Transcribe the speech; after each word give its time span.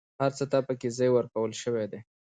هر 0.21 0.31
څه 0.37 0.43
ته 0.51 0.57
پکې 0.67 0.89
ځای 0.97 1.09
ورکول 1.13 1.51
شوی 1.61 1.85
دی. 1.91 1.99